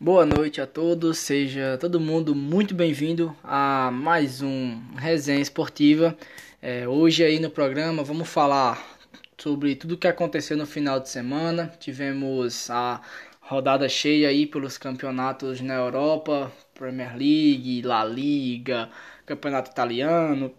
[0.00, 6.18] Boa noite a todos, seja todo mundo muito bem-vindo a mais um Resenha Esportiva.
[6.60, 8.98] É, hoje aí no programa vamos falar
[9.38, 11.72] sobre tudo o que aconteceu no final de semana.
[11.78, 13.00] Tivemos a
[13.40, 18.90] rodada cheia aí pelos campeonatos na Europa, Premier League, La Liga,
[19.24, 20.52] Campeonato Italiano,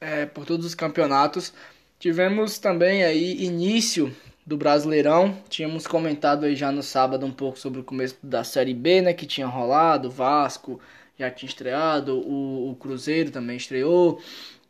[0.00, 1.54] é, por todos os campeonatos.
[2.00, 4.14] Tivemos também aí início
[4.46, 5.36] do Brasileirão.
[5.48, 9.12] Tínhamos comentado aí já no sábado um pouco sobre o começo da Série B, né,
[9.14, 10.80] que tinha rolado, o Vasco
[11.18, 14.20] já tinha estreado, o, o Cruzeiro também estreou.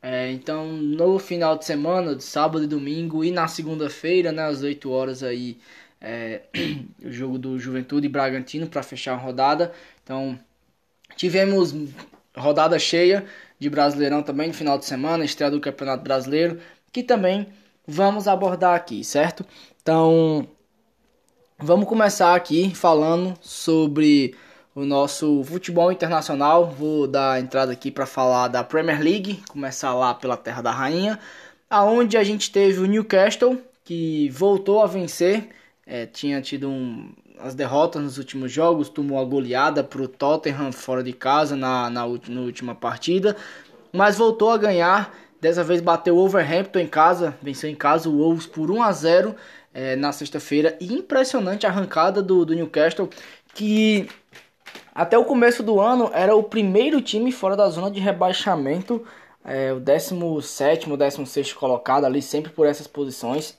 [0.02, 4.62] É, então, no final de semana, de sábado e domingo, e na segunda-feira, né, às
[4.62, 5.56] 8 horas aí,
[6.00, 6.42] é,
[7.02, 9.72] o jogo do Juventude e Bragantino para fechar a rodada.
[10.02, 10.38] Então,
[11.16, 11.74] tivemos
[12.36, 13.24] rodada cheia
[13.58, 16.60] de Brasileirão também no final de semana, estreia do Campeonato Brasileiro,
[16.92, 17.48] que também
[17.86, 19.44] vamos abordar aqui, certo?
[19.82, 20.46] Então,
[21.58, 24.34] vamos começar aqui falando sobre
[24.74, 26.66] o nosso futebol internacional.
[26.70, 31.18] Vou dar entrada aqui para falar da Premier League, começar lá pela Terra da Rainha,
[31.68, 35.50] aonde a gente teve o Newcastle que voltou a vencer,
[35.86, 40.72] é, tinha tido um, as derrotas nos últimos jogos, tomou a goleada para o Tottenham
[40.72, 43.36] fora de casa na, na, na última partida,
[43.92, 45.14] mas voltou a ganhar
[45.44, 48.90] Dessa vez bateu o Overhampton em casa, venceu em casa o Wolves por 1 a
[48.90, 49.36] 0
[49.74, 50.74] é, na sexta-feira.
[50.80, 53.10] Impressionante a arrancada do, do Newcastle,
[53.52, 54.08] que
[54.94, 59.04] até o começo do ano era o primeiro time fora da zona de rebaixamento,
[59.44, 63.58] é, o 17, 16 colocado ali, sempre por essas posições.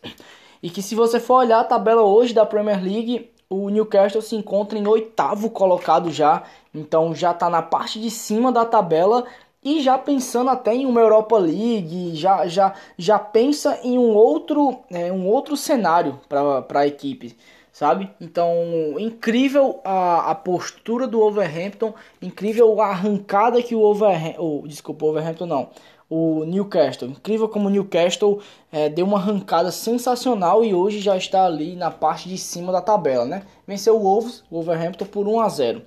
[0.63, 4.36] E que se você for olhar a tabela hoje da Premier League, o Newcastle se
[4.36, 6.41] encontra em oitavo colocado já,
[6.73, 9.25] então já está na parte de cima da tabela
[9.66, 14.81] e já pensando até em uma Europa League, já, já, já pensa em um outro,
[14.91, 17.35] é, um outro cenário para a equipe,
[17.73, 18.11] sabe?
[18.22, 18.53] Então,
[18.99, 25.09] incrível a, a postura do Overhampton, incrível a arrancada que o Overhampton, oh, desculpa, o
[25.09, 25.69] Overhampton não,
[26.07, 28.39] o Newcastle, incrível como o Newcastle
[28.72, 32.81] é, deu uma arrancada sensacional e hoje já está ali na parte de cima da
[32.81, 33.41] tabela, né?
[33.66, 35.81] Venceu o Wolves, o Overhampton por 1 a 0.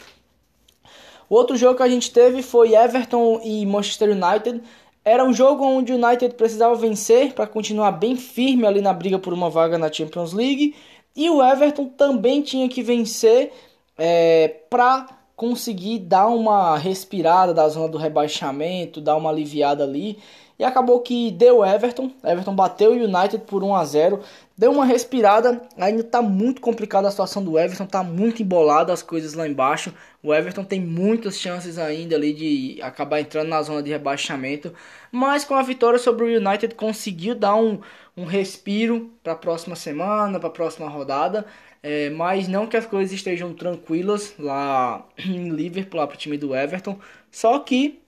[1.29, 4.63] O outro jogo que a gente teve foi Everton e Manchester United.
[5.05, 9.19] Era um jogo onde o United precisava vencer para continuar bem firme ali na briga
[9.19, 10.75] por uma vaga na Champions League.
[11.15, 13.53] E o Everton também tinha que vencer
[13.97, 15.07] é, para
[15.37, 20.19] conseguir dar uma respirada da zona do rebaixamento, dar uma aliviada ali.
[20.59, 22.11] E acabou que deu Everton.
[22.25, 24.21] Everton bateu o United por 1 a 0
[24.59, 25.63] Deu uma respirada.
[25.77, 27.85] Ainda está muito complicada a situação do Everton.
[27.85, 29.95] Está muito embolada as coisas lá embaixo.
[30.21, 34.75] O Everton tem muitas chances ainda ali de acabar entrando na zona de rebaixamento.
[35.13, 37.79] Mas com a vitória sobre o United conseguiu dar um,
[38.17, 41.47] um respiro para a próxima semana, para a próxima rodada.
[41.81, 46.53] É, mas não que as coisas estejam tranquilas lá em Liverpool, para o time do
[46.53, 46.99] Everton.
[47.31, 48.01] Só que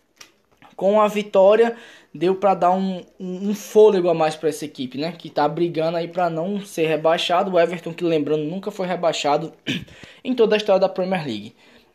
[0.74, 1.76] com a vitória
[2.12, 5.12] deu para dar um, um, fôlego a mais para essa equipe, né?
[5.12, 7.52] Que está brigando aí para não ser rebaixado.
[7.52, 9.52] O Everton, que lembrando, nunca foi rebaixado
[10.24, 11.54] em toda a história da Premier League.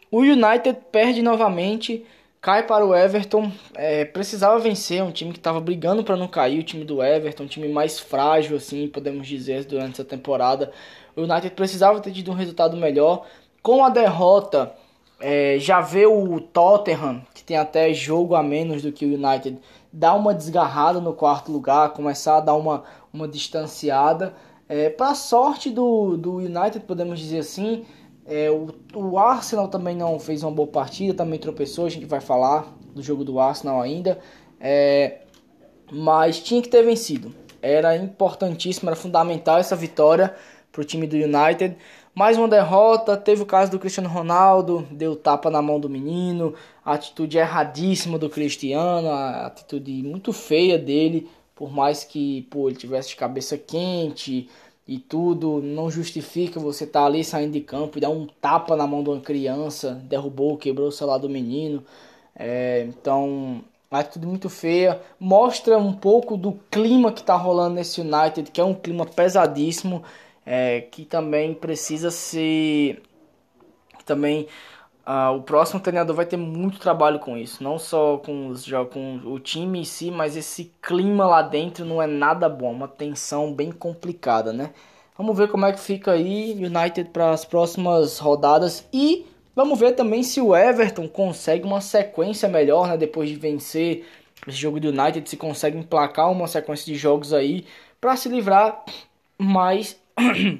[0.09, 2.05] O United perde novamente,
[2.41, 3.51] cai para o Everton.
[3.75, 6.59] É, precisava vencer, um time que estava brigando para não cair.
[6.59, 10.71] O time do Everton, um time mais frágil, assim, podemos dizer, durante essa temporada.
[11.15, 13.25] O United precisava ter tido um resultado melhor.
[13.61, 14.73] Com a derrota,
[15.27, 19.57] é, já vê o Tottenham, que tem até jogo a menos do que o United
[19.91, 24.35] dar uma desgarrada no quarto lugar, começar a dar uma, uma distanciada.
[24.69, 27.85] É, Para sorte do, do United, podemos dizer assim,
[28.23, 32.21] é, o, o Arsenal também não fez uma boa partida, também tropeçou, a gente vai
[32.21, 34.19] falar do jogo do Arsenal ainda.
[34.59, 35.21] É,
[35.91, 37.33] mas tinha que ter vencido.
[37.63, 40.35] Era importantíssimo, era fundamental essa vitória
[40.71, 41.75] para o time do United.
[42.15, 46.53] Mais uma derrota, teve o caso do Cristiano Ronaldo, deu tapa na mão do menino,
[46.83, 53.09] atitude erradíssima do Cristiano, a atitude muito feia dele, por mais que pô, ele tivesse
[53.09, 54.49] de cabeça quente
[54.87, 58.77] e tudo, não justifica você estar tá ali saindo de campo e dar um tapa
[58.77, 61.83] na mão de uma criança, derrubou, quebrou o celular do menino.
[62.33, 63.61] É, então,
[63.91, 68.63] atitude muito feia, mostra um pouco do clima que está rolando nesse United, que é
[68.63, 70.01] um clima pesadíssimo
[70.45, 73.01] é, que também precisa ser.
[74.05, 74.47] Também
[75.05, 78.83] uh, o próximo treinador vai ter muito trabalho com isso, não só com, os, já,
[78.85, 82.87] com o time em si, mas esse clima lá dentro não é nada bom, uma
[82.87, 84.71] tensão bem complicada, né?
[85.17, 89.25] Vamos ver como é que fica aí United para as próximas rodadas e
[89.55, 92.97] vamos ver também se o Everton consegue uma sequência melhor, né?
[92.97, 94.05] Depois de vencer
[94.45, 97.65] esse jogo do United, se consegue emplacar uma sequência de jogos aí
[97.99, 98.83] para se livrar
[99.37, 99.97] mais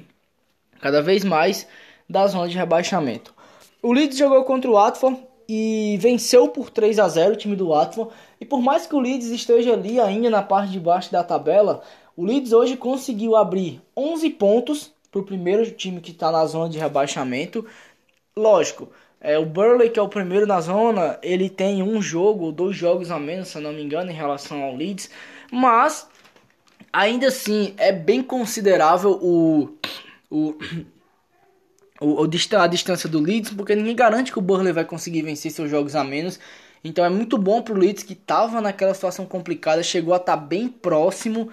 [0.80, 1.66] cada vez mais
[2.08, 3.34] da zona de rebaixamento.
[3.82, 7.68] O Leeds jogou contra o Watford e venceu por 3 a 0 o time do
[7.68, 8.12] Watford.
[8.40, 11.82] E por mais que o Leeds esteja ali ainda na parte de baixo da tabela,
[12.16, 16.68] o Leeds hoje conseguiu abrir 11 pontos para o primeiro time que está na zona
[16.68, 17.66] de rebaixamento.
[18.36, 18.88] Lógico,
[19.20, 23.10] é, o Burley, que é o primeiro na zona, ele tem um jogo, dois jogos
[23.10, 25.10] a menos, se não me engano, em relação ao Leeds.
[25.50, 26.08] Mas,
[26.96, 29.76] ainda assim, é bem considerável o,
[30.30, 30.56] o,
[32.00, 35.70] o, a distância do Leeds, porque ninguém garante que o Burley vai conseguir vencer seus
[35.70, 36.40] jogos a menos.
[36.82, 40.38] Então é muito bom para o Leeds, que estava naquela situação complicada, chegou a estar
[40.38, 41.50] tá bem próximo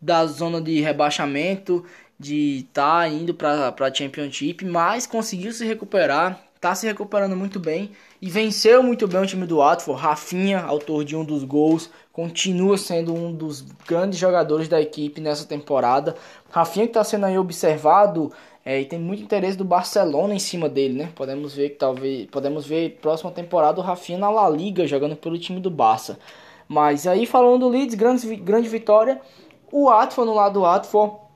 [0.00, 1.84] da zona de rebaixamento
[2.18, 7.60] de estar tá indo para a Championship, mas conseguiu se recuperar, está se recuperando muito
[7.60, 10.00] bem e venceu muito bem o time do Watford.
[10.00, 15.46] Rafinha, autor de um dos gols, continua sendo um dos grandes jogadores da equipe nessa
[15.46, 16.16] temporada.
[16.50, 18.32] Rafinha que está sendo aí observado
[18.64, 21.12] é, e tem muito interesse do Barcelona em cima dele, né?
[21.14, 25.38] Podemos ver que talvez podemos ver próxima temporada o Rafinha na La Liga jogando pelo
[25.38, 26.18] time do Barça.
[26.66, 29.20] Mas aí falando do Leeds, grande, grande vitória.
[29.70, 31.26] O Watford no lado do Watford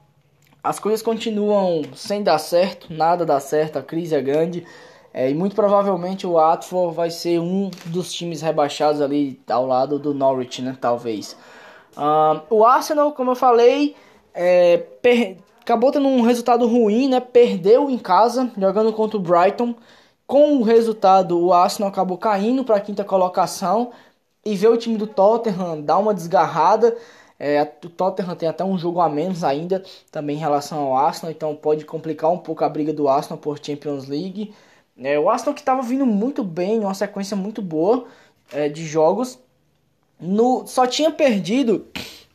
[0.62, 4.66] as coisas continuam sem dar certo, nada dá certo, a crise é grande.
[5.12, 9.98] É, e muito provavelmente o Watford vai ser um dos times rebaixados ali ao lado
[9.98, 10.76] do Norwich, né?
[10.80, 11.36] Talvez.
[11.96, 13.96] Uh, o Arsenal, como eu falei,
[14.32, 14.84] é,
[15.60, 17.20] acabou tendo um resultado ruim, né?
[17.20, 19.74] Perdeu em casa, jogando contra o Brighton.
[20.26, 23.90] Com o resultado, o Arsenal acabou caindo para a quinta colocação
[24.44, 26.96] e vê o time do Tottenham dar uma desgarrada.
[27.38, 31.32] É, o Tottenham tem até um jogo a menos ainda, também em relação ao Arsenal,
[31.32, 34.54] então pode complicar um pouco a briga do Arsenal por Champions League.
[34.98, 38.06] É, o Arsenal que estava vindo muito bem, uma sequência muito boa
[38.52, 39.38] é, de jogos,
[40.20, 41.86] no, só tinha perdido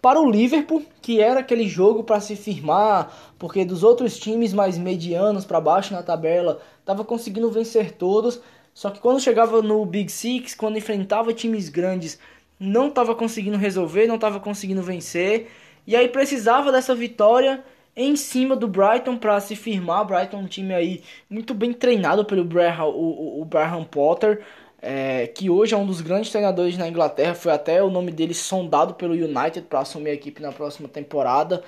[0.02, 4.78] para o Liverpool, que era aquele jogo para se firmar, porque dos outros times mais
[4.78, 8.40] medianos para baixo na tabela, estava conseguindo vencer todos.
[8.74, 12.20] Só que quando chegava no Big Six, quando enfrentava times grandes,
[12.60, 15.50] não estava conseguindo resolver, não estava conseguindo vencer.
[15.88, 17.64] E aí precisava dessa vitória
[17.96, 20.06] em cima do Brighton para se firmar.
[20.06, 24.44] Brighton um time aí muito bem treinado pelo Braham, o, o Potter,
[24.82, 27.34] é, que hoje é um dos grandes treinadores na Inglaterra.
[27.34, 31.64] Foi até o nome dele sondado pelo United para assumir a equipe na próxima temporada.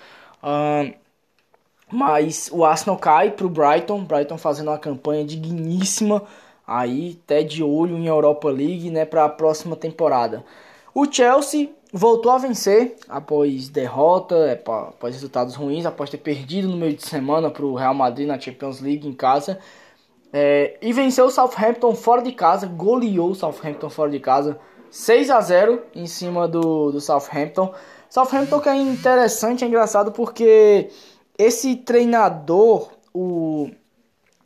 [1.91, 6.23] Mas o Arsenal cai para o Brighton, Brighton fazendo uma campanha digníssima
[6.65, 10.43] aí, até de olho em Europa League, né, para a próxima temporada.
[10.93, 16.77] O Chelsea voltou a vencer após derrota, é, após resultados ruins, após ter perdido no
[16.77, 19.59] meio de semana para o Real Madrid na Champions League em casa.
[20.31, 24.59] É, e venceu o Southampton fora de casa, goleou o Southampton fora de casa,
[24.91, 27.73] 6 a 0 em cima do, do Southampton.
[28.09, 30.89] Southampton que é interessante, é engraçado porque
[31.37, 33.69] esse treinador, o,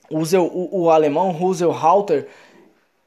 [0.10, 2.28] o, o, o alemão Russell Halter,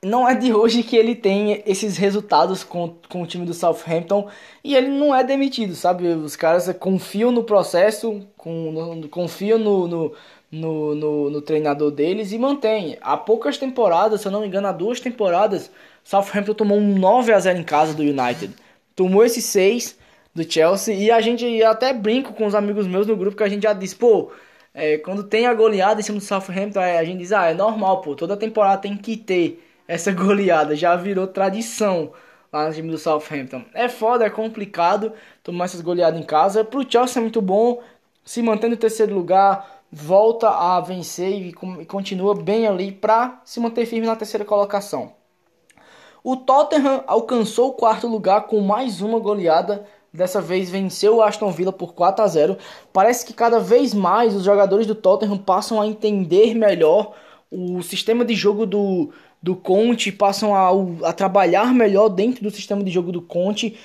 [0.05, 4.29] não é de hoje que ele tem esses resultados com, com o time do Southampton
[4.63, 6.07] e ele não é demitido, sabe?
[6.09, 10.13] Os caras confiam no processo, com, no, confiam no, no,
[10.53, 12.99] no, no, no treinador deles e mantém.
[13.01, 15.71] Há poucas temporadas, se eu não me engano, há duas temporadas,
[16.05, 18.55] Southampton tomou um 9 a 0 em casa do United.
[18.95, 19.99] Tomou esses 6
[20.35, 23.49] do Chelsea e a gente até brinco com os amigos meus no grupo que a
[23.49, 24.31] gente já disse, pô,
[24.75, 28.01] é, quando tem a goleada em cima do Southampton, a gente diz, ah, é normal,
[28.03, 32.13] pô, toda temporada tem que ter essa goleada já virou tradição
[32.53, 33.65] lá no time do Southampton.
[33.75, 36.65] É foda, é complicado tomar essas goleadas em casa.
[36.65, 37.83] Pro Chelsea é muito bom,
[38.25, 41.53] se mantém no terceiro lugar, volta a vencer e,
[41.87, 45.13] continua bem ali para se manter firme na terceira colocação.
[46.23, 49.85] O Tottenham alcançou o quarto lugar com mais uma goleada.
[50.11, 52.57] Dessa vez venceu o Aston Villa por 4 a 0.
[52.93, 57.13] Parece que cada vez mais os jogadores do Tottenham passam a entender melhor
[57.51, 59.13] o sistema de jogo do,
[59.45, 60.71] do Conte, passam a,
[61.07, 63.77] a trabalhar melhor dentro do sistema de jogo do Conte.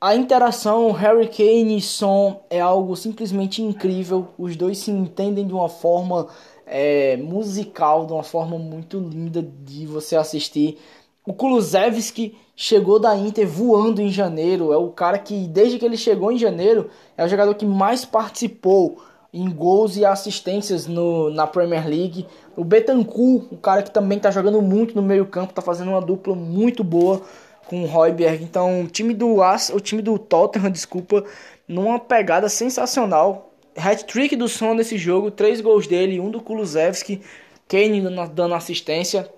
[0.00, 4.30] A interação Harry Kane e Son é algo simplesmente incrível.
[4.36, 6.26] Os dois se entendem de uma forma
[6.66, 10.78] é, musical, de uma forma muito linda de você assistir.
[11.24, 14.72] O Kulusevski chegou da Inter voando em janeiro.
[14.72, 18.04] É o cara que, desde que ele chegou em janeiro, é o jogador que mais
[18.04, 18.98] participou
[19.34, 22.24] em gols e assistências no, na Premier League.
[22.56, 26.36] O Betancourt, o cara que também está jogando muito no meio-campo, está fazendo uma dupla
[26.36, 27.20] muito boa
[27.66, 28.44] com o Royberg.
[28.44, 31.24] Então, o time do o time do Tottenham, desculpa,
[31.66, 33.50] numa pegada sensacional.
[33.76, 37.20] Hat-trick do Son nesse jogo, três gols dele, um do Kulusevski,
[37.66, 38.00] Kane
[38.32, 39.28] dando assistência.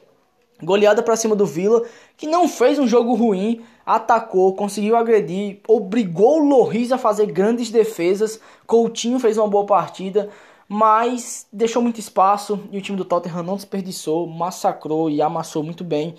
[0.62, 1.83] Goleada para cima do Villa,
[2.19, 7.71] que não fez um jogo ruim, atacou, conseguiu agredir, obrigou o Loris a fazer grandes
[7.71, 8.40] defesas.
[8.66, 10.28] Coutinho fez uma boa partida.
[10.69, 15.85] mas deixou muito espaço e o time do Tottenham não desperdiçou, massacrou e amassou muito
[15.85, 16.16] bem.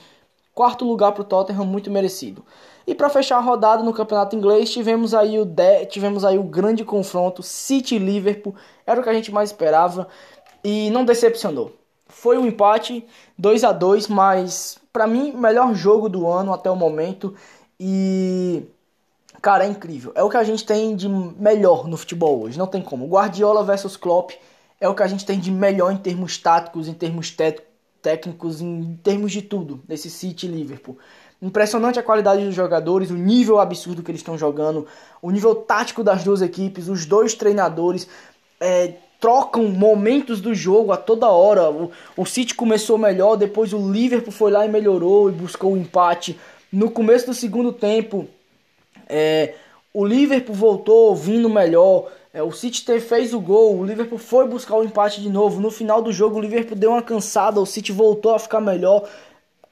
[0.53, 2.45] Quarto lugar para o Tottenham, muito merecido.
[2.87, 5.85] E para fechar a rodada no campeonato inglês, tivemos aí o de...
[5.87, 8.55] tivemos aí o grande confronto City Liverpool,
[8.85, 10.07] era o que a gente mais esperava
[10.63, 11.73] e não decepcionou.
[12.07, 13.05] Foi um empate
[13.37, 17.35] 2 a 2, mas para mim melhor jogo do ano até o momento
[17.79, 18.63] e
[19.41, 20.11] cara, é incrível.
[20.15, 23.07] É o que a gente tem de melhor no futebol hoje, não tem como.
[23.07, 24.31] Guardiola versus Klopp
[24.79, 27.35] é o que a gente tem de melhor em termos táticos, em termos
[28.01, 30.97] técnicos, em termos de tudo nesse City Liverpool.
[31.41, 34.87] Impressionante a qualidade dos jogadores, o nível absurdo que eles estão jogando,
[35.21, 38.07] o nível tático das duas equipes, os dois treinadores
[38.59, 41.69] é, trocam momentos do jogo a toda hora.
[41.69, 45.73] O, o City começou melhor, depois o Liverpool foi lá e melhorou e buscou o
[45.75, 46.39] um empate.
[46.71, 48.27] No começo do segundo tempo,
[49.07, 49.53] é,
[49.93, 52.11] o Liverpool voltou vindo melhor.
[52.33, 55.61] É, o City fez o gol, o Liverpool foi buscar o empate de novo.
[55.61, 59.07] No final do jogo, o Liverpool deu uma cansada, o City voltou a ficar melhor.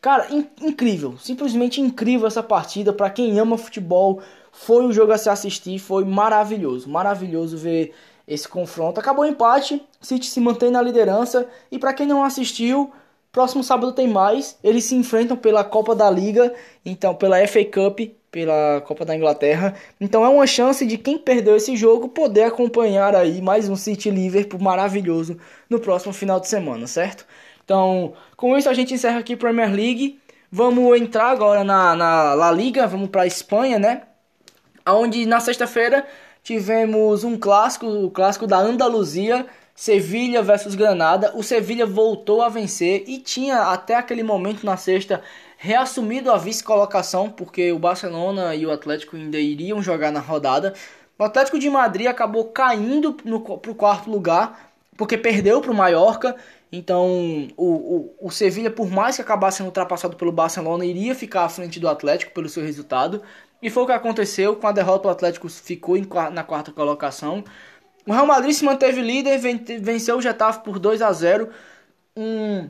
[0.01, 2.93] Cara, in incrível, simplesmente incrível essa partida.
[2.93, 4.21] Para quem ama futebol,
[4.51, 7.93] foi o jogo a se assistir, foi maravilhoso, maravilhoso ver
[8.27, 8.99] esse confronto.
[8.99, 12.91] Acabou o empate, City se mantém na liderança e para quem não assistiu,
[13.35, 14.57] próximo sábado tem mais.
[14.63, 16.53] Eles se enfrentam pela Copa da Liga,
[16.85, 17.99] então pela FA Cup,
[18.31, 19.75] pela Copa da Inglaterra.
[19.99, 24.09] Então é uma chance de quem perdeu esse jogo poder acompanhar aí mais um City
[24.09, 25.37] Liverpool maravilhoso
[25.69, 27.25] no próximo final de semana, certo?
[27.65, 30.17] Então, com isso a gente encerra aqui Premier League.
[30.49, 34.03] Vamos entrar agora na, na La Liga, vamos para a Espanha, né?
[34.87, 36.07] Onde na sexta-feira
[36.41, 41.33] tivemos um clássico, o clássico da Andaluzia, Sevilha versus Granada.
[41.35, 45.21] O Sevilha voltou a vencer e tinha até aquele momento na sexta
[45.57, 50.73] reassumido a vice-colocação, porque o Barcelona e o Atlético ainda iriam jogar na rodada.
[51.19, 56.35] O Atlético de Madrid acabou caindo para o quarto lugar, porque perdeu para o Mallorca
[56.75, 61.45] então, o, o, o Sevilha, por mais que acabasse sendo ultrapassado pelo Barcelona, iria ficar
[61.45, 63.21] à frente do Atlético pelo seu resultado.
[63.61, 64.57] E foi o que aconteceu.
[64.57, 67.43] Com a derrota, o Atlético ficou em, na quarta colocação.
[68.07, 69.39] O Real Madrid se manteve líder,
[69.79, 71.49] venceu o Getafe por 2 a 0
[72.15, 72.69] um,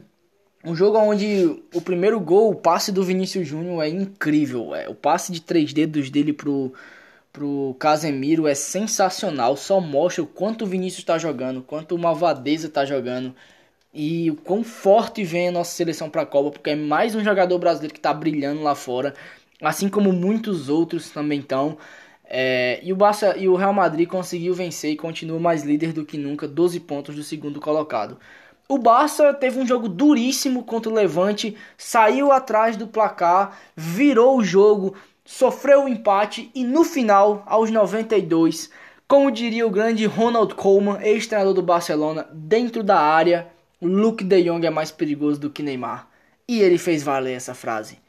[0.64, 4.74] um jogo onde o primeiro gol, o passe do Vinícius Júnior é incrível.
[4.74, 6.74] É, o passe de três dedos dele pro,
[7.32, 9.58] pro Casemiro é sensacional.
[9.58, 13.36] Só mostra o quanto o Vinícius está jogando, quanto o Malvadeza está jogando
[13.96, 17.24] e o quão forte vem a nossa seleção para a Copa, porque é mais um
[17.24, 19.14] jogador brasileiro que está brilhando lá fora,
[19.62, 21.78] assim como muitos outros também estão.
[22.28, 26.06] É, e, o Barça, e o Real Madrid conseguiu vencer e continua mais líder do
[26.06, 28.18] que nunca, 12 pontos do segundo colocado.
[28.68, 34.44] O Barça teve um jogo duríssimo contra o Levante, saiu atrás do placar, virou o
[34.44, 38.72] jogo, sofreu o um empate e no final, aos 92,
[39.08, 43.48] como diria o grande Ronald Koeman, ex-treinador do Barcelona, dentro da área,
[43.80, 46.08] Luke De Jong é mais perigoso do que Neymar.
[46.48, 48.00] E ele fez valer essa frase.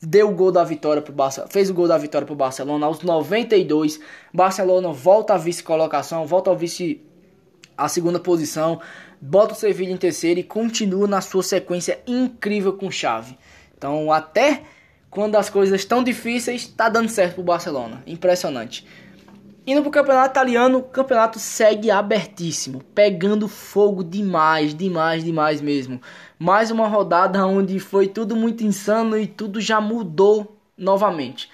[0.00, 3.00] Deu o gol da vitória pro Barcelona, fez o gol da vitória pro Barcelona aos
[3.00, 3.98] 92.
[4.32, 7.00] Barcelona volta à vice-colocação, volta ao vice
[7.76, 8.80] a segunda posição,
[9.20, 13.38] bota o Sevilla em terceiro e continua na sua sequência incrível com chave.
[13.76, 14.62] Então, até
[15.10, 18.02] quando as coisas estão difíceis, está dando certo pro Barcelona.
[18.06, 18.86] Impressionante.
[19.66, 26.00] Indo pro campeonato italiano, o campeonato segue abertíssimo, pegando fogo demais, demais, demais mesmo.
[26.38, 31.50] Mais uma rodada onde foi tudo muito insano e tudo já mudou novamente.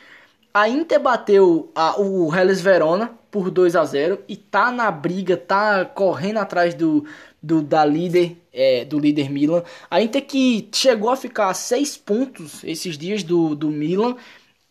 [0.52, 5.35] A Inter bateu a, o Hellas Verona por 2 a 0 e tá na briga,
[5.35, 7.07] tá correndo atrás do,
[7.42, 9.62] do da líder, é, do líder Milan.
[9.90, 14.16] A Inter que chegou a ficar a 6 pontos esses dias do, do Milan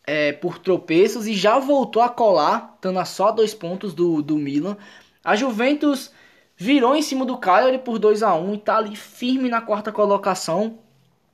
[0.05, 4.35] é, por tropeços e já voltou a colar, estando a só dois pontos do, do
[4.35, 4.77] Milan.
[5.23, 6.11] A Juventus
[6.55, 9.91] virou em cima do Cagliari por 2 a 1 e está ali firme na quarta
[9.91, 10.79] colocação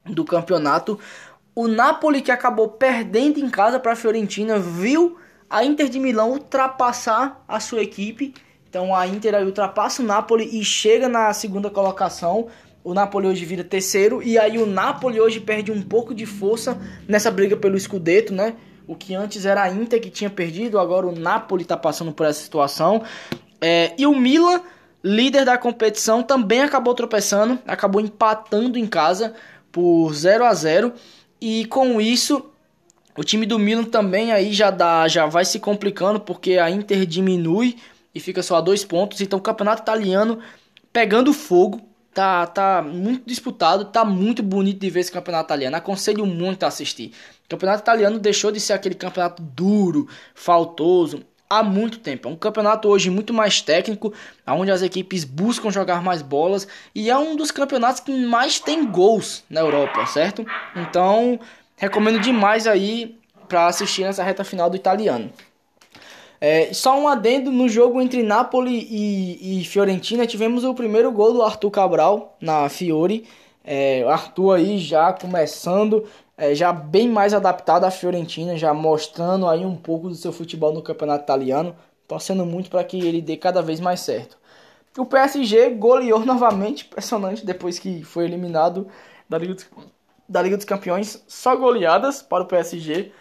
[0.05, 0.99] do campeonato.
[1.55, 5.17] O Napoli, que acabou perdendo em casa para a Fiorentina, viu
[5.49, 8.33] a Inter de Milão ultrapassar a sua equipe.
[8.69, 12.47] Então a Inter ultrapassa o Napoli e chega na segunda colocação.
[12.87, 16.79] O Napoli hoje vira terceiro e aí o Napoli hoje perde um pouco de força
[17.05, 18.53] nessa briga pelo Scudetto, né?
[18.87, 22.25] O que antes era a Inter que tinha perdido, agora o Napoli está passando por
[22.25, 23.03] essa situação.
[23.59, 24.61] É, e o Milan,
[25.03, 29.33] líder da competição, também acabou tropeçando, acabou empatando em casa
[29.69, 30.93] por 0 a 0
[31.41, 32.49] e com isso
[33.17, 37.05] o time do Milan também aí já dá, já vai se complicando porque a Inter
[37.05, 37.75] diminui
[38.15, 39.19] e fica só a dois pontos.
[39.19, 40.39] Então o campeonato italiano
[40.93, 41.81] pegando fogo,
[42.17, 45.75] Tá, tá muito disputado, tá muito bonito de ver esse campeonato italiano.
[45.75, 47.11] Aconselho muito a assistir.
[47.45, 51.23] O campeonato italiano deixou de ser aquele campeonato duro, faltoso.
[51.47, 52.27] há muito tempo.
[52.27, 54.11] É um campeonato hoje muito mais técnico,
[54.47, 58.83] onde as equipes buscam jogar mais bolas e é um dos campeonatos que mais tem
[58.87, 60.43] gols na Europa, certo?
[60.75, 61.39] Então,
[61.75, 63.15] recomendo demais aí
[63.47, 65.31] para assistir nessa reta final do italiano.
[66.39, 71.33] É, só um adendo no jogo entre Napoli e, e, Fiorentina, tivemos o primeiro gol
[71.33, 73.27] do Arthur Cabral na Fiore.
[73.63, 76.05] É, Arthur aí já começando,
[76.37, 80.73] é, já bem mais adaptado à Fiorentina, já mostrando aí um pouco do seu futebol
[80.73, 81.75] no campeonato italiano,
[82.07, 84.37] torcendo muito para que ele dê cada vez mais certo.
[84.97, 88.87] O PSG goleou novamente, impressionante, depois que foi eliminado
[89.27, 89.67] da Liga dos,
[90.29, 93.11] da Liga dos Campeões, só goleadas para o PSG.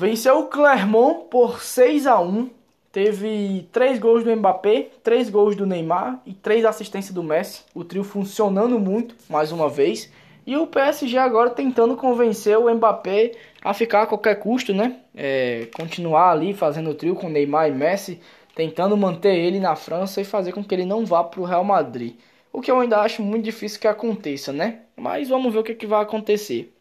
[0.00, 2.48] Venceu o Clermont por 6 a 1
[2.90, 7.64] Teve 3 gols do Mbappé, 3 gols do Neymar e 3 assistências do Messi.
[7.74, 10.10] O trio funcionando muito, mais uma vez.
[10.46, 14.96] E o PSG agora tentando convencer o Mbappé a ficar a qualquer custo, né?
[15.14, 18.22] É, continuar ali fazendo o trio com Neymar e Messi,
[18.54, 21.62] tentando manter ele na França e fazer com que ele não vá para o Real
[21.62, 22.14] Madrid.
[22.50, 24.78] O que eu ainda acho muito difícil que aconteça, né?
[24.96, 26.74] Mas vamos ver o que, que vai acontecer.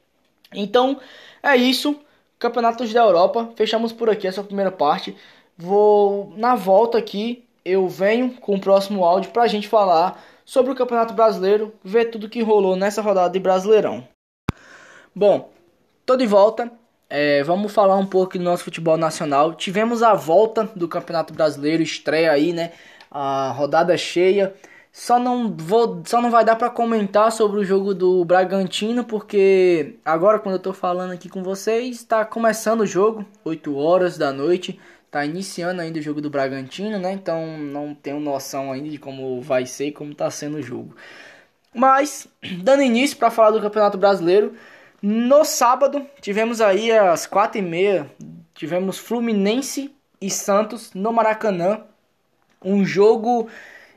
[0.53, 0.97] Então,
[1.43, 1.99] é isso.
[2.39, 3.51] Campeonatos da Europa.
[3.55, 5.15] Fechamos por aqui essa primeira parte.
[5.57, 10.71] Vou na volta aqui, eu venho com o próximo áudio para a gente falar sobre
[10.71, 14.07] o Campeonato Brasileiro, ver tudo que rolou nessa rodada de Brasileirão.
[15.13, 15.51] Bom,
[16.05, 16.71] tô de volta.
[17.09, 19.53] É, vamos falar um pouco do nosso futebol nacional.
[19.53, 22.71] Tivemos a volta do Campeonato Brasileiro, estreia aí, né?
[23.11, 24.53] A rodada cheia.
[24.91, 29.95] Só não vou, só não vai dar para comentar sobre o jogo do Bragantino porque
[30.03, 34.33] agora quando eu tô falando aqui com vocês, está começando o jogo, 8 horas da
[34.33, 34.79] noite,
[35.11, 37.13] tá iniciando ainda o jogo do Bragantino, né?
[37.13, 40.95] Então não tenho noção ainda de como vai ser e como tá sendo o jogo.
[41.73, 42.27] Mas
[42.63, 44.55] dando início para falar do Campeonato Brasileiro,
[45.01, 48.07] no sábado tivemos aí às 4h30,
[48.55, 51.81] tivemos Fluminense e Santos no Maracanã,
[52.63, 53.47] um jogo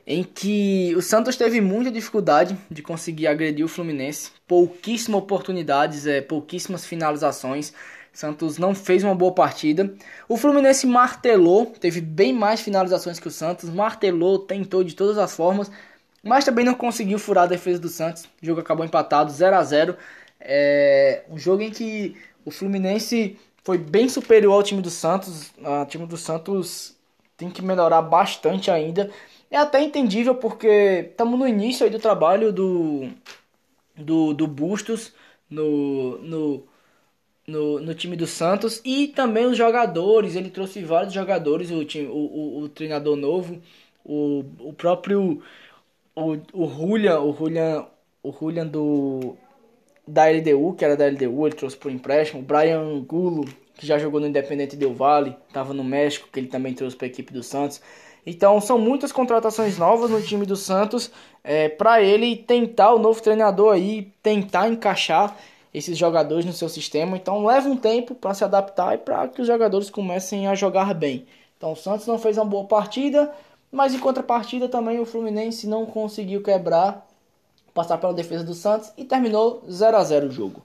[0.07, 6.21] em que o Santos teve muita dificuldade de conseguir agredir o Fluminense, pouquíssimas oportunidades, é,
[6.21, 7.73] pouquíssimas finalizações.
[8.13, 9.95] Santos não fez uma boa partida.
[10.29, 15.35] O Fluminense martelou, teve bem mais finalizações que o Santos, martelou, tentou de todas as
[15.35, 15.71] formas,
[16.23, 18.25] mas também não conseguiu furar a defesa do Santos.
[18.43, 19.97] O jogo acabou empatado 0 a 0
[20.41, 25.53] É um jogo em que o Fluminense foi bem superior ao time do Santos.
[25.59, 26.95] O time do Santos
[27.37, 29.11] tem que melhorar bastante ainda.
[29.53, 33.11] É até entendível porque estamos no início do trabalho do,
[33.95, 35.13] do, do Bustos
[35.51, 36.65] no, no,
[37.47, 40.37] no, no time do Santos e também os jogadores.
[40.37, 43.61] Ele trouxe vários jogadores, o, time, o, o, o treinador novo,
[44.03, 45.43] o, o próprio
[46.17, 47.87] o, o Julian, o Julian,
[48.23, 49.37] o Julian do
[50.09, 53.99] da LDU, que era da LDU, ele trouxe por empréstimo, o Brian Gulo, que já
[53.99, 57.33] jogou no Independente Del Vale, estava no México, que ele também trouxe para a equipe
[57.35, 57.81] do Santos.
[58.25, 61.11] Então são muitas contratações novas no time do Santos
[61.43, 65.37] é, para ele tentar o novo treinador aí tentar encaixar
[65.75, 67.17] esses jogadores no seu sistema.
[67.17, 70.95] Então leva um tempo para se adaptar e para que os jogadores comecem a jogar
[70.95, 71.27] bem.
[71.57, 73.33] Então o Santos não fez uma boa partida,
[73.71, 77.07] mas em contrapartida também o Fluminense não conseguiu quebrar,
[77.75, 80.63] passar pela defesa do Santos e terminou 0 a 0 o jogo.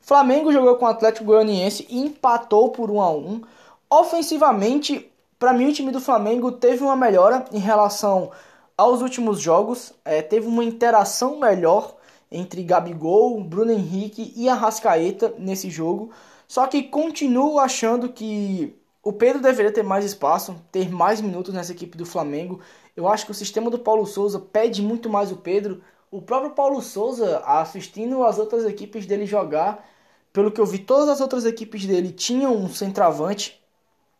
[0.00, 3.42] Flamengo jogou com o Atlético Goianiense e empatou por 1 a 1.
[3.88, 5.09] Ofensivamente,
[5.40, 8.30] para mim, o time do Flamengo teve uma melhora em relação
[8.76, 9.94] aos últimos jogos.
[10.04, 11.96] É, teve uma interação melhor
[12.30, 16.10] entre Gabigol, Bruno Henrique e Arrascaeta nesse jogo.
[16.46, 21.72] Só que continuo achando que o Pedro deveria ter mais espaço, ter mais minutos nessa
[21.72, 22.60] equipe do Flamengo.
[22.94, 25.80] Eu acho que o sistema do Paulo Souza pede muito mais o Pedro.
[26.10, 29.88] O próprio Paulo Souza, assistindo as outras equipes dele jogar,
[30.34, 33.58] pelo que eu vi, todas as outras equipes dele tinham um centroavante.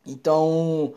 [0.06, 0.94] Então,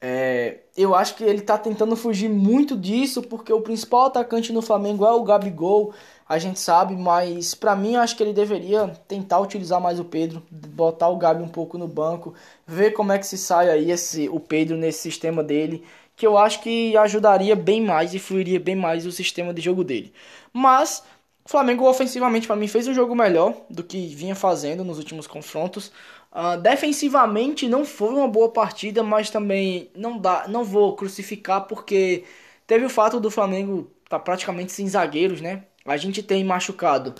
[0.00, 4.62] é, eu acho que ele está tentando fugir muito disso, porque o principal atacante no
[4.62, 5.92] Flamengo é o Gabigol,
[6.28, 10.04] a gente sabe, mas para mim eu acho que ele deveria tentar utilizar mais o
[10.04, 12.34] Pedro, botar o Gabi um pouco no banco,
[12.66, 15.84] ver como é que se sai aí esse, o Pedro nesse sistema dele,
[16.14, 19.82] que eu acho que ajudaria bem mais e fluiria bem mais o sistema de jogo
[19.82, 20.12] dele.
[20.52, 21.02] Mas
[21.44, 25.26] o Flamengo ofensivamente para mim fez um jogo melhor do que vinha fazendo nos últimos
[25.26, 25.90] confrontos.
[26.38, 32.22] Uh, defensivamente não foi uma boa partida, mas também não dá, não vou crucificar porque
[32.64, 35.64] teve o fato do Flamengo tá praticamente sem zagueiros, né?
[35.84, 37.14] A gente tem machucado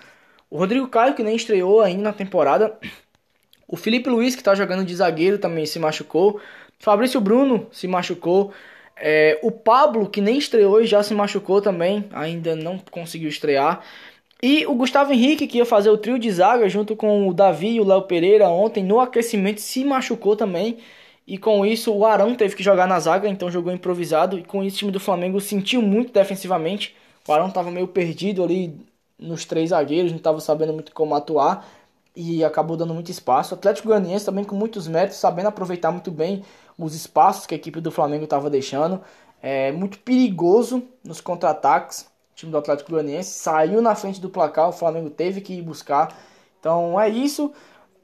[0.50, 2.78] o Rodrigo Caio que nem estreou ainda na temporada,
[3.66, 6.40] o Felipe Luiz que tá jogando de zagueiro também se machucou,
[6.78, 8.52] Fabrício Bruno se machucou,
[8.96, 13.84] é, o Pablo que nem estreou e já se machucou também, ainda não conseguiu estrear.
[14.42, 17.70] E o Gustavo Henrique, que ia fazer o trio de zaga junto com o Davi
[17.70, 20.78] e o Léo Pereira ontem no aquecimento, se machucou também.
[21.26, 24.38] E com isso o Arão teve que jogar na zaga, então jogou improvisado.
[24.38, 26.94] E com isso o time do Flamengo sentiu muito defensivamente.
[27.26, 28.74] O Arão estava meio perdido ali
[29.18, 31.68] nos três zagueiros, não estava sabendo muito como atuar
[32.14, 33.54] e acabou dando muito espaço.
[33.54, 36.44] O Atlético Goianiense também com muitos metros, sabendo aproveitar muito bem
[36.78, 39.00] os espaços que a equipe do Flamengo estava deixando.
[39.42, 42.08] É muito perigoso nos contra-ataques.
[42.38, 46.16] Time do Atlético Goianiense saiu na frente do placar, o Flamengo teve que ir buscar.
[46.60, 47.52] Então é isso.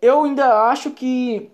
[0.03, 1.53] Eu ainda acho que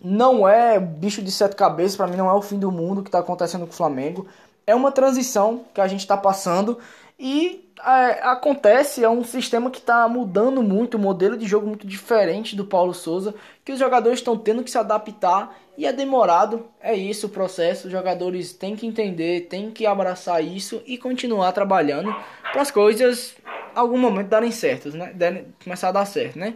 [0.00, 3.08] não é bicho de sete cabeças, para mim não é o fim do mundo que
[3.08, 4.28] está acontecendo com o Flamengo.
[4.64, 6.78] É uma transição que a gente está passando
[7.18, 11.86] e é, acontece, é um sistema que está mudando muito, um modelo de jogo muito
[11.86, 16.66] diferente do Paulo Souza, que os jogadores estão tendo que se adaptar e é demorado,
[16.80, 17.86] é isso o processo.
[17.86, 22.14] Os jogadores têm que entender, têm que abraçar isso e continuar trabalhando
[22.52, 23.34] para as coisas,
[23.74, 25.12] algum momento, darem certas, né?
[25.14, 26.54] Derem, começar a dar certo, né?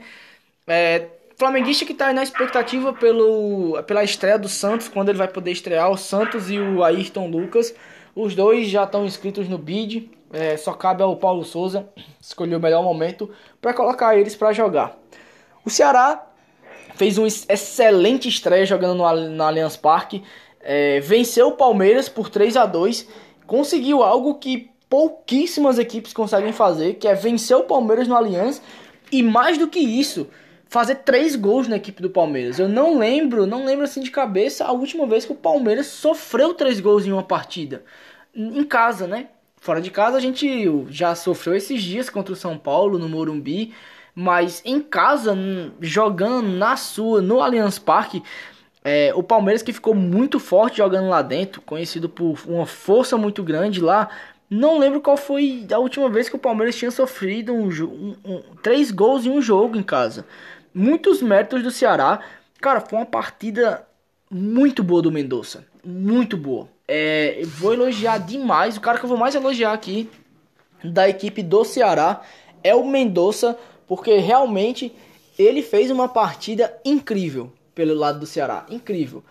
[0.66, 5.52] É, Flamenguista que está na expectativa pelo, pela estreia do Santos, quando ele vai poder
[5.52, 7.72] estrear, o Santos e o Ayrton Lucas.
[8.20, 11.88] Os dois já estão inscritos no BID, é, só cabe ao Paulo Souza
[12.20, 13.30] escolher o melhor momento
[13.62, 14.98] para colocar eles para jogar.
[15.64, 16.26] O Ceará
[16.96, 20.24] fez uma excelente estreia jogando no, no Allianz Parque,
[20.60, 23.08] é, venceu o Palmeiras por 3 a 2
[23.46, 28.60] conseguiu algo que pouquíssimas equipes conseguem fazer, que é vencer o Palmeiras no Allianz
[29.12, 30.26] e mais do que isso,
[30.66, 32.58] fazer três gols na equipe do Palmeiras.
[32.58, 36.52] Eu não lembro, não lembro assim de cabeça a última vez que o Palmeiras sofreu
[36.52, 37.84] três gols em uma partida.
[38.38, 39.28] Em casa, né?
[39.56, 40.48] Fora de casa a gente
[40.88, 43.74] já sofreu esses dias contra o São Paulo no Morumbi,
[44.14, 45.36] mas em casa,
[45.80, 48.22] jogando na sua, no Allianz Parque,
[48.84, 53.42] é, o Palmeiras que ficou muito forte jogando lá dentro, conhecido por uma força muito
[53.42, 54.08] grande lá,
[54.48, 58.42] não lembro qual foi a última vez que o Palmeiras tinha sofrido um, um, um,
[58.62, 60.24] três gols em um jogo em casa
[60.78, 62.20] muitos méritos do Ceará.
[62.60, 63.86] Cara, foi uma partida
[64.30, 65.66] muito boa do Mendonça.
[65.84, 66.68] Muito boa.
[66.90, 68.78] É, vou elogiar demais.
[68.78, 70.08] O cara que eu vou mais elogiar aqui
[70.82, 72.22] da equipe do Ceará
[72.64, 74.92] é o Mendonça, porque realmente
[75.38, 78.66] ele fez uma partida incrível pelo lado do Ceará.
[78.70, 79.22] Incrível.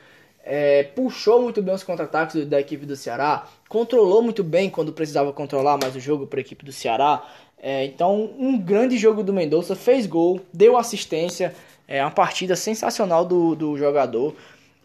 [0.43, 5.33] É, puxou muito bem os contra-ataques da equipe do Ceará, controlou muito bem quando precisava
[5.33, 7.25] controlar mais o jogo para a equipe do Ceará.
[7.61, 11.53] É, então, um grande jogo do Mendonça, fez gol, deu assistência,
[11.85, 14.35] é uma partida sensacional do, do jogador.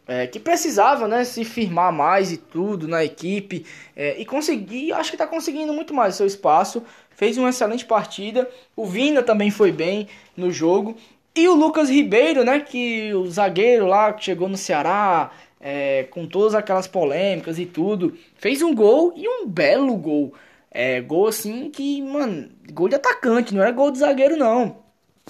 [0.06, 5.10] É, que precisava né, se firmar mais e tudo na equipe é, e conseguir, acho
[5.10, 6.82] que está conseguindo muito mais seu espaço.
[7.10, 8.48] Fez uma excelente partida.
[8.74, 10.96] O Vina também foi bem no jogo.
[11.34, 15.30] E o Lucas Ribeiro, né, que o zagueiro lá que chegou no Ceará
[15.62, 20.34] é, com todas aquelas polêmicas e tudo, fez um gol e um belo gol.
[20.70, 24.76] É, gol assim que, mano, gol de atacante, não era gol de zagueiro não.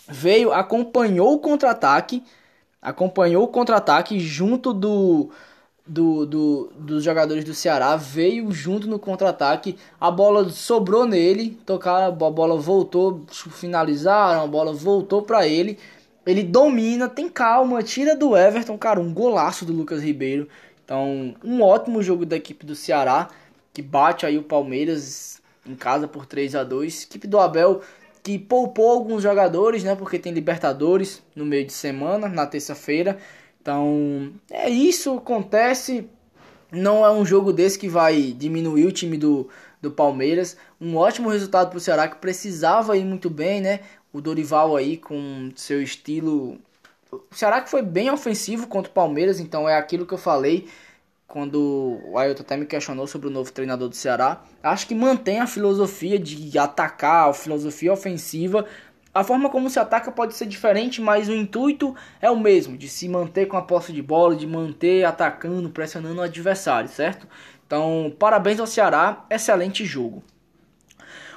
[0.09, 2.23] Veio, acompanhou o contra-ataque,
[2.83, 5.31] acompanhou o contra-ataque junto do,
[5.87, 12.03] do, do, dos jogadores do Ceará, veio junto no contra-ataque, a bola sobrou nele, tocar,
[12.03, 15.79] a bola voltou, finalizaram, a bola voltou para ele.
[16.27, 20.49] Ele domina, tem calma, tira do Everton, cara, um golaço do Lucas Ribeiro.
[20.85, 23.29] Então, um ótimo jogo da equipe do Ceará
[23.73, 27.81] que bate aí o Palmeiras em casa por 3 a 2 Equipe do Abel
[28.23, 29.97] que poupou alguns jogadores, né?
[29.97, 33.19] Porque tem Libertadores no meio de semana, na terça-feira.
[33.61, 36.09] Então, é isso, acontece.
[36.71, 39.49] Não é um jogo desse que vai diminuir o time do,
[39.81, 40.57] do Palmeiras.
[40.81, 43.81] Um ótimo resultado para o Ceará que precisava ir muito bem, né?
[44.13, 46.59] O Dorival aí com seu estilo.
[47.11, 50.69] O Ceará que foi bem ofensivo contra o Palmeiras, então é aquilo que eu falei
[51.33, 55.41] quando o Ailton até me questionou sobre o novo treinador do Ceará, acho que mantém
[55.41, 58.67] a filosofia de atacar, a filosofia ofensiva.
[59.15, 62.87] A forma como se ataca pode ser diferente, mas o intuito é o mesmo, de
[62.87, 67.27] se manter com a posse de bola, de manter atacando, pressionando o adversário, certo?
[67.67, 70.23] Então, parabéns ao Ceará, excelente jogo.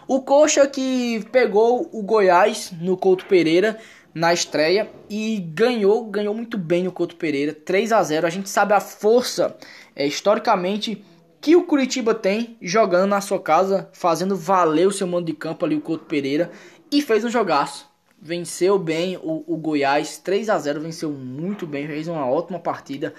[0.05, 3.79] O Coxa que pegou o Goiás no Couto Pereira
[4.15, 8.25] na estreia e ganhou, ganhou muito bem no Couto Pereira, 3 a 0.
[8.25, 9.57] A gente sabe a força
[9.95, 11.03] é, historicamente
[11.39, 15.63] que o Curitiba tem jogando na sua casa, fazendo valer o seu mando de campo
[15.63, 16.51] ali o Couto Pereira
[16.91, 17.87] e fez um jogaço.
[18.19, 23.13] Venceu bem o, o Goiás, 3 a 0, venceu muito bem, fez uma ótima partida.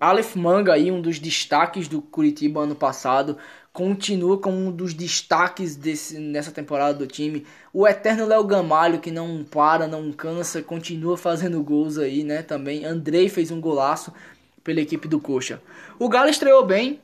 [0.00, 3.36] Aleph Manga aí, um dos destaques do Curitiba ano passado,
[3.72, 7.44] continua como um dos destaques desse, nessa temporada do time.
[7.72, 12.42] O eterno Léo Gamalho, que não para, não cansa, continua fazendo gols aí, né?
[12.42, 12.86] Também.
[12.86, 14.12] Andrei fez um golaço
[14.66, 15.62] pela equipe do Coxa.
[15.96, 16.98] O Galo estreou bem,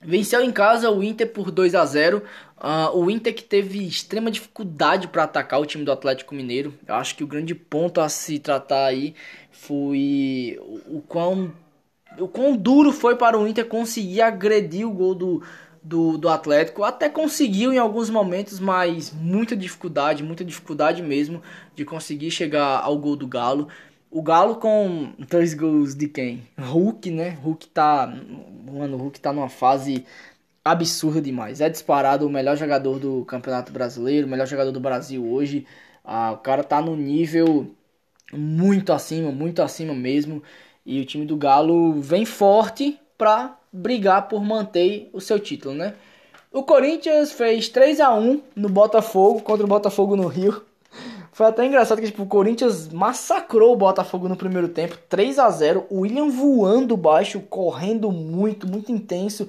[0.00, 2.22] venceu em casa o Inter por 2 a 0 uh,
[2.56, 6.72] ah, O Inter que teve extrema dificuldade para atacar o time do Atlético Mineiro.
[6.86, 9.16] Eu acho que o grande ponto a se tratar aí
[9.50, 11.52] foi o, quão
[12.18, 15.42] o quão duro foi para o Inter conseguir agredir o gol do,
[15.82, 16.84] do, do Atlético.
[16.84, 21.42] Até conseguiu em alguns momentos, mas muita dificuldade, muita dificuldade mesmo
[21.74, 23.66] de conseguir chegar ao gol do Galo.
[24.14, 26.42] O Galo com dois gols de quem?
[26.60, 27.30] Hulk, né?
[27.42, 28.06] Hulk tá.
[28.70, 30.04] Mano, o Hulk tá numa fase
[30.62, 31.62] absurda demais.
[31.62, 35.66] É disparado o melhor jogador do Campeonato Brasileiro, o melhor jogador do Brasil hoje.
[36.04, 37.74] Ah, o cara tá no nível
[38.30, 40.42] muito acima, muito acima mesmo.
[40.84, 45.94] E o time do Galo vem forte pra brigar por manter o seu título, né?
[46.52, 50.62] O Corinthians fez 3 a 1 no Botafogo contra o Botafogo no Rio.
[51.42, 55.50] Foi até engraçado que tipo, o Corinthians massacrou o Botafogo no primeiro tempo, 3 a
[55.50, 59.48] 0 O William voando baixo, correndo muito, muito intenso.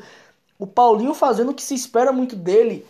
[0.57, 2.83] O Paulinho fazendo o que se espera muito dele,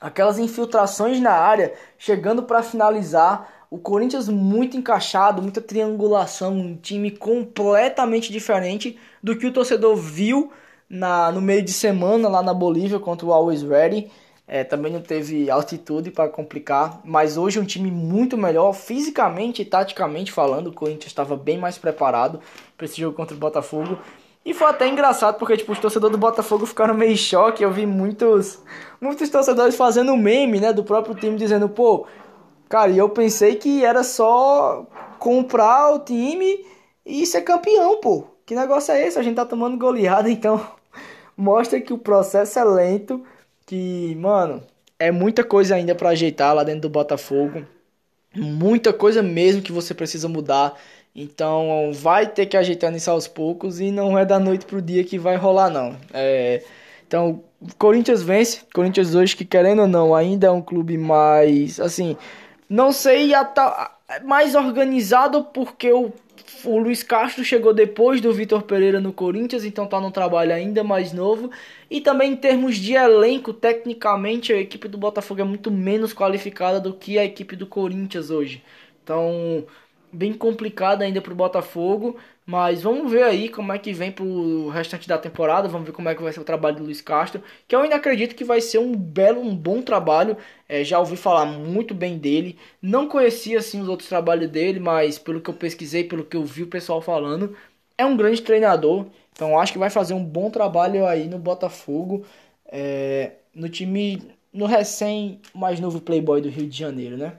[0.00, 3.66] aquelas infiltrações na área, chegando para finalizar.
[3.70, 10.50] O Corinthians muito encaixado, muita triangulação, um time completamente diferente do que o torcedor viu
[10.88, 14.10] na, no meio de semana lá na Bolívia contra o Always Ready.
[14.54, 19.62] É, também não teve altitude para complicar, mas hoje é um time muito melhor, fisicamente
[19.62, 20.66] e taticamente falando.
[20.66, 22.38] O Corinthians estava bem mais preparado
[22.76, 23.96] para esse jogo contra o Botafogo.
[24.44, 27.62] E foi até engraçado porque tipo, os torcedores do Botafogo ficaram meio em choque.
[27.62, 28.62] Eu vi muitos,
[29.00, 32.06] muitos torcedores fazendo meme né, do próprio time dizendo: pô,
[32.68, 34.86] cara, e eu pensei que era só
[35.18, 36.62] comprar o time
[37.06, 38.24] e ser campeão, pô.
[38.44, 39.18] Que negócio é esse?
[39.18, 40.60] A gente tá tomando goleada, então
[41.34, 43.24] mostra que o processo é lento
[43.66, 44.62] que, mano,
[44.98, 47.64] é muita coisa ainda para ajeitar lá dentro do Botafogo.
[48.34, 50.78] Muita coisa mesmo que você precisa mudar.
[51.14, 55.04] Então vai ter que ajeitar isso aos poucos e não é da noite pro dia
[55.04, 55.96] que vai rolar não.
[56.12, 56.62] É,
[57.06, 57.42] então
[57.76, 62.16] Corinthians vence, Corinthians hoje que querendo ou não ainda é um clube mais assim,
[62.68, 63.32] não sei
[64.24, 66.10] mais organizado porque o
[66.64, 70.82] o Luiz Castro chegou depois do Vitor Pereira no Corinthians, então tá num trabalho ainda
[70.84, 71.50] mais novo.
[71.90, 76.80] E também em termos de elenco, tecnicamente a equipe do Botafogo é muito menos qualificada
[76.80, 78.62] do que a equipe do Corinthians hoje.
[79.02, 79.66] Então,
[80.12, 82.16] bem complicado ainda pro Botafogo.
[82.44, 85.68] Mas vamos ver aí como é que vem pro restante da temporada.
[85.68, 87.42] Vamos ver como é que vai ser o trabalho do Luiz Castro.
[87.68, 90.36] Que eu ainda acredito que vai ser um belo, um bom trabalho.
[90.68, 92.58] É, já ouvi falar muito bem dele.
[92.80, 96.44] Não conhecia assim os outros trabalhos dele, mas pelo que eu pesquisei, pelo que eu
[96.44, 97.56] vi o pessoal falando,
[97.96, 99.06] é um grande treinador.
[99.32, 102.24] Então acho que vai fazer um bom trabalho aí no Botafogo.
[102.66, 104.20] É, no time,
[104.52, 107.34] no recém mais novo Playboy do Rio de Janeiro, né?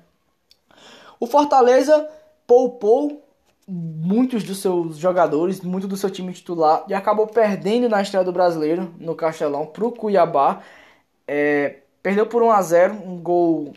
[1.19, 2.07] O Fortaleza
[2.53, 3.23] poupou
[3.67, 8.31] muitos dos seus jogadores, muito do seu time titular e acabou perdendo na estreia do
[8.31, 10.61] Brasileiro no Castelão para o Cuiabá.
[11.27, 13.73] É, perdeu por 1 a 0 um gol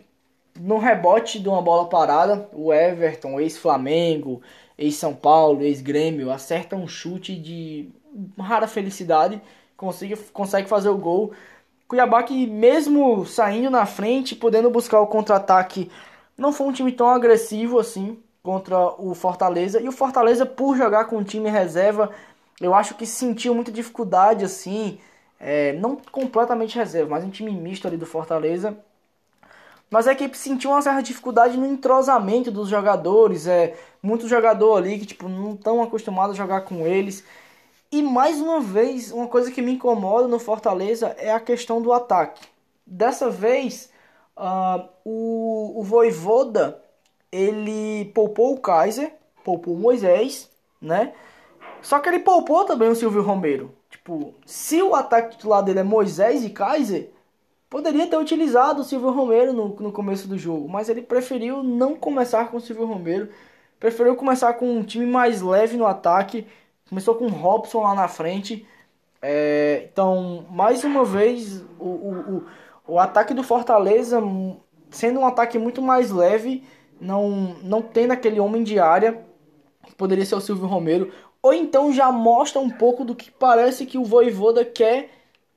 [0.60, 2.50] no rebote de uma bola parada.
[2.52, 4.42] O Everton, ex-Flamengo,
[4.76, 7.88] ex-São Paulo, ex-Grêmio, acerta um chute de
[8.38, 9.40] rara felicidade,
[9.74, 11.32] consegue, consegue fazer o gol.
[11.88, 15.90] Cuiabá que mesmo saindo na frente, podendo buscar o contra-ataque,
[16.36, 19.80] não foi um time tão agressivo assim contra o Fortaleza.
[19.80, 22.12] E o Fortaleza, por jogar com o time reserva,
[22.60, 25.00] eu acho que sentiu muita dificuldade, assim,
[25.40, 28.76] é, não completamente reserva, mas um time misto ali do Fortaleza.
[29.90, 35.00] Mas a equipe sentiu uma certa dificuldade no entrosamento dos jogadores, é muito jogador ali
[35.00, 37.24] que tipo não estão acostumados a jogar com eles.
[37.90, 41.92] E mais uma vez, uma coisa que me incomoda no Fortaleza é a questão do
[41.92, 42.46] ataque.
[42.86, 43.90] Dessa vez,
[44.36, 46.85] uh, o, o Voivoda
[47.30, 49.12] ele poupou o Kaiser,
[49.44, 51.12] poupou o Moisés, né?
[51.82, 53.74] Só que ele poupou também o Silvio Romero.
[53.90, 57.10] Tipo, se o ataque titular dele é Moisés e Kaiser,
[57.68, 61.94] poderia ter utilizado o Silvio Romero no, no começo do jogo, mas ele preferiu não
[61.94, 63.28] começar com o Silvio Romero,
[63.78, 66.46] preferiu começar com um time mais leve no ataque,
[66.88, 68.66] começou com o Robson lá na frente.
[69.20, 72.46] É, então, mais uma vez, o, o, o,
[72.94, 74.20] o ataque do Fortaleza
[74.90, 76.64] sendo um ataque muito mais leve
[77.00, 79.24] não, não tendo aquele homem de área,
[79.86, 83.86] que poderia ser o Silvio Romero, ou então já mostra um pouco do que parece
[83.86, 85.10] que o Voivoda quer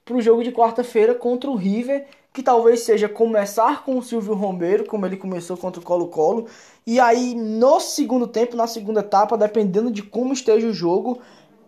[0.06, 4.34] para o jogo de quarta-feira contra o River, que talvez seja começar com o Silvio
[4.34, 6.47] Romero, como ele começou contra o Colo-Colo,
[6.86, 11.19] e aí no segundo tempo, na segunda etapa, dependendo de como esteja o jogo,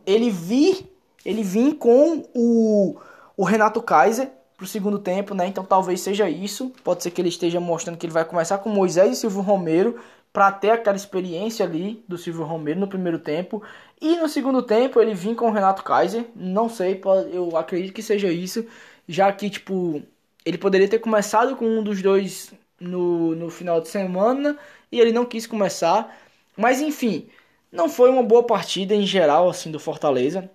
[0.06, 0.86] ele vir,
[1.26, 2.96] ele vir com o,
[3.36, 4.32] o Renato Kaiser,
[4.62, 5.48] pro segundo tempo, né?
[5.48, 6.72] Então talvez seja isso.
[6.84, 10.00] Pode ser que ele esteja mostrando que ele vai começar com Moisés e Silvio Romero
[10.32, 13.64] para ter aquela experiência ali do Silvio Romero no primeiro tempo.
[14.00, 16.26] E no segundo tempo ele vir com o Renato Kaiser.
[16.36, 17.02] Não sei,
[17.34, 18.64] eu acredito que seja isso.
[19.08, 20.04] Já que, tipo,
[20.46, 24.56] ele poderia ter começado com um dos dois no, no final de semana
[24.92, 26.16] e ele não quis começar.
[26.56, 27.28] Mas enfim,
[27.72, 30.48] não foi uma boa partida em geral assim do Fortaleza.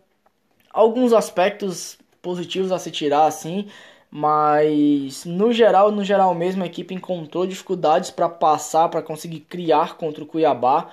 [0.70, 3.68] Alguns aspectos positivos a se tirar assim,
[4.18, 9.98] mas no geral, no geral mesmo a equipe encontrou dificuldades para passar, para conseguir criar
[9.98, 10.88] contra o Cuiabá.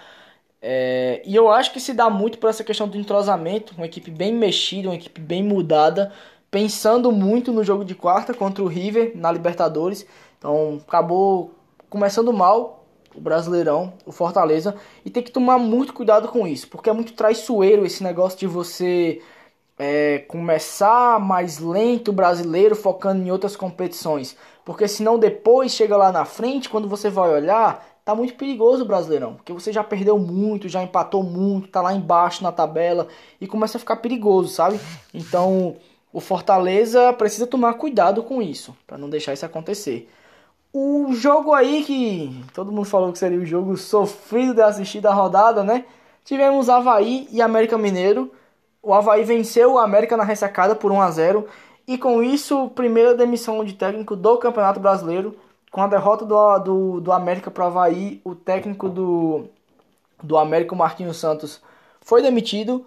[0.62, 4.12] É, e eu acho que se dá muito por essa questão do entrosamento, uma equipe
[4.12, 6.12] bem mexida, uma equipe bem mudada,
[6.52, 10.06] pensando muito no jogo de quarta contra o River na Libertadores.
[10.38, 11.54] Então acabou
[11.90, 16.90] começando mal o Brasileirão, o Fortaleza, e tem que tomar muito cuidado com isso, porque
[16.90, 19.22] é muito traiçoeiro esse negócio de você
[19.78, 26.12] é, começar mais lento o brasileiro focando em outras competições, porque senão depois chega lá
[26.12, 30.18] na frente, quando você vai olhar, tá muito perigoso o Brasileirão, porque você já perdeu
[30.20, 33.08] muito, já empatou muito, tá lá embaixo na tabela
[33.40, 34.80] e começa a ficar perigoso, sabe?
[35.14, 35.76] Então,
[36.12, 40.10] o Fortaleza precisa tomar cuidado com isso, para não deixar isso acontecer.
[40.72, 45.14] O jogo aí que todo mundo falou que seria o jogo sofrido de assistir da
[45.14, 45.86] rodada, né?
[46.26, 48.32] Tivemos Havaí e América Mineiro.
[48.84, 51.48] O Havaí venceu o América na ressacada por 1 a 0
[51.88, 55.38] e com isso, primeira demissão de técnico do Campeonato Brasileiro.
[55.72, 59.46] Com a derrota do, do, do América para o Havaí, o técnico do,
[60.22, 61.62] do América, o Marquinhos Santos,
[62.02, 62.86] foi demitido.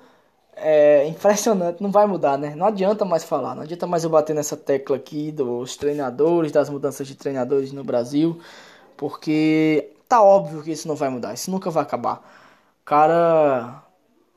[0.57, 2.55] É impressionante, não vai mudar, né?
[2.57, 6.71] Não adianta mais falar, não adianta mais eu bater nessa tecla aqui dos treinadores, das
[6.71, 8.41] mudanças de treinadores no Brasil,
[8.97, 12.19] porque tá óbvio que isso não vai mudar, isso nunca vai acabar.
[12.83, 13.83] O cara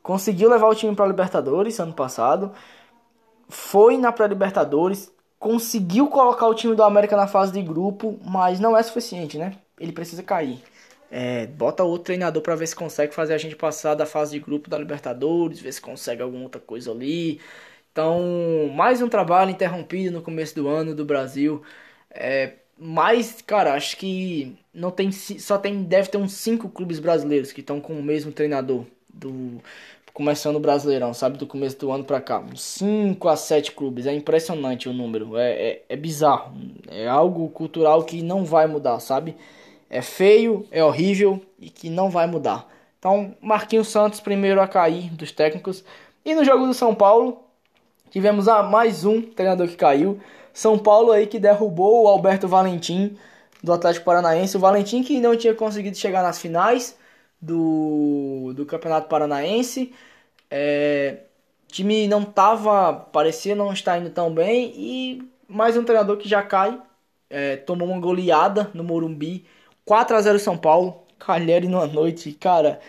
[0.03, 2.51] conseguiu levar o time para Libertadores ano passado,
[3.47, 8.77] foi na pré-Libertadores, conseguiu colocar o time do América na fase de grupo, mas não
[8.77, 9.57] é suficiente, né?
[9.79, 10.61] Ele precisa cair.
[11.11, 14.39] É, bota outro treinador para ver se consegue fazer a gente passar da fase de
[14.39, 17.39] grupo da Libertadores, ver se consegue alguma outra coisa ali.
[17.91, 21.63] Então, mais um trabalho interrompido no começo do ano do Brasil.
[22.11, 27.51] É, mas, cara, acho que não tem só tem deve ter uns cinco clubes brasileiros
[27.51, 29.61] que estão com o mesmo treinador do
[30.13, 31.37] começando o Brasileirão, sabe?
[31.37, 32.43] Do começo do ano pra cá.
[32.53, 34.05] 5 a 7 clubes.
[34.05, 35.37] É impressionante o número.
[35.37, 36.53] É, é, é, bizarro.
[36.89, 39.37] É algo cultural que não vai mudar, sabe?
[39.89, 42.67] É feio, é horrível e que não vai mudar.
[42.99, 45.85] Então, Marquinhos Santos primeiro a cair dos técnicos.
[46.25, 47.41] E no jogo do São Paulo,
[48.11, 50.19] tivemos a mais um treinador que caiu.
[50.53, 53.15] São Paulo aí que derrubou o Alberto Valentim
[53.63, 54.57] do Atlético Paranaense.
[54.57, 56.98] O Valentim que não tinha conseguido chegar nas finais
[57.41, 59.93] do, do Campeonato Paranaense.
[60.49, 61.19] É,
[61.67, 66.41] time não tava, parecia não estar indo tão bem e mais um treinador que já
[66.41, 66.79] cai,
[67.29, 69.45] é, tomou uma goleada no Morumbi,
[69.85, 72.79] 4 a 0 São Paulo, Calheri numa noite, cara,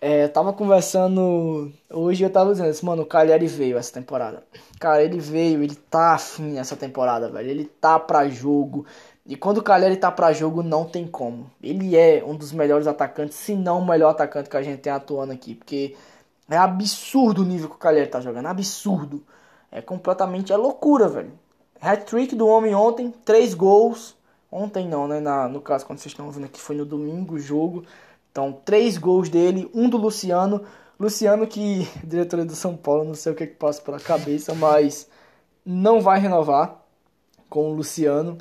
[0.00, 4.42] é, tava conversando hoje eu tava dizendo, mano, o Calheri veio essa temporada.
[4.78, 7.50] Cara, ele veio, ele tá afim essa temporada, velho.
[7.50, 8.86] Ele tá pra jogo.
[9.28, 11.50] E quando o Calheri tá pra jogo, não tem como.
[11.62, 14.90] Ele é um dos melhores atacantes, se não o melhor atacante que a gente tem
[14.90, 15.54] atuando aqui.
[15.54, 15.94] Porque
[16.48, 18.46] é absurdo o nível que o Calheri tá jogando.
[18.46, 19.22] Absurdo.
[19.70, 20.50] É completamente.
[20.50, 21.32] É loucura, velho.
[21.78, 24.16] Hat-trick do homem ontem, três gols.
[24.50, 25.20] Ontem não, né?
[25.20, 27.84] Na, no caso, quando vocês estão vendo aqui, foi no domingo o jogo.
[28.32, 30.64] Então, três gols dele, um do Luciano.
[30.98, 35.06] Luciano, que diretoria do São Paulo, não sei o que, que passa pela cabeça, mas
[35.66, 36.82] não vai renovar
[37.50, 38.38] com o Luciano.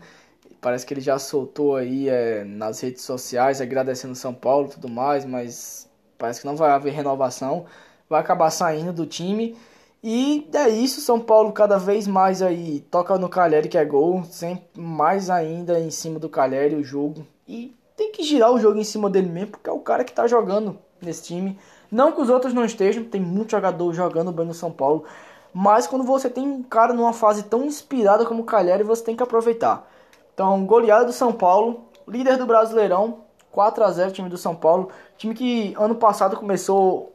[0.62, 4.89] Parece que ele já soltou aí é, nas redes sociais agradecendo São Paulo e tudo
[4.89, 7.65] mais, mas parece que não vai haver renovação.
[8.10, 9.56] Vai acabar saindo do time.
[10.04, 14.24] E é isso, São Paulo cada vez mais aí toca no Calheri que é gol,
[14.24, 17.26] sempre mais ainda em cima do Calheri o jogo.
[17.48, 20.13] E tem que girar o jogo em cima dele mesmo, porque é o cara que
[20.13, 21.58] tá jogando nesse time.
[21.91, 25.04] Não que os outros não estejam, tem muito jogador jogando bem no São Paulo.
[25.54, 29.15] Mas quando você tem um cara numa fase tão inspirada como o Calheri, você tem
[29.15, 29.89] que aproveitar.
[30.38, 33.21] Então, goleada do São Paulo, líder do Brasileirão,
[33.52, 34.89] 4 a 0 time do São Paulo.
[35.17, 37.12] Time que ano passado começou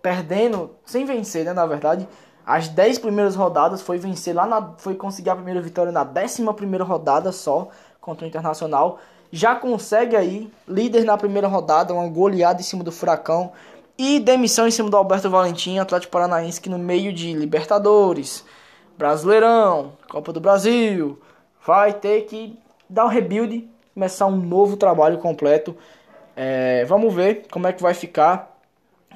[0.00, 2.06] perdendo, sem vencer, né, na verdade.
[2.46, 6.52] As 10 primeiras rodadas foi vencer lá na, foi conseguir a primeira vitória na 11
[6.54, 7.68] primeira rodada só
[8.00, 9.00] contra o Internacional.
[9.32, 13.50] Já consegue aí líder na primeira rodada, uma goleada em cima do Furacão
[13.98, 18.44] e demissão em cima do Alberto Valentim, Atlético Paranaense que no meio de Libertadores,
[18.96, 21.18] Brasileirão, Copa do Brasil,
[21.66, 22.58] vai ter que
[22.88, 25.76] dar um rebuild, começar um novo trabalho completo.
[26.36, 28.50] É, vamos ver como é que vai ficar.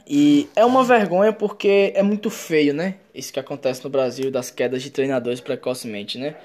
[0.06, 2.94] E é uma vergonha porque é muito feio, né?
[3.14, 6.36] Isso que acontece no Brasil, das quedas de treinadores precocemente, né?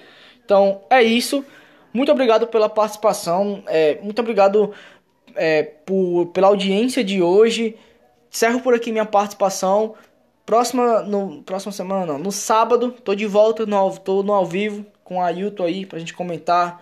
[0.44, 1.46] Então é isso.
[1.94, 3.64] Muito obrigado pela participação.
[3.68, 4.74] É, muito obrigado
[5.36, 7.78] é, por, pela audiência de hoje.
[8.32, 9.94] Encerro por aqui minha participação.
[10.46, 14.86] Próxima, no, próxima semana, não, no sábado, tô de volta, no, tô no ao vivo
[15.12, 16.82] com a Ailton aí pra gente comentar.